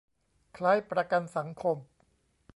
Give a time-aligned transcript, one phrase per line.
[0.57, 1.77] คล้ายประกันสังคม